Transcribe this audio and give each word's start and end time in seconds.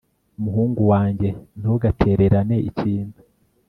muhungu 0.41 0.81
wanjye, 0.91 1.29
ntugatererane 1.59 2.57
ikintu 2.69 3.17